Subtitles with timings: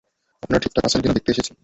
[0.43, 1.51] আপনারা ঠিকঠাক আছেন কি না দেখতে এসেছি।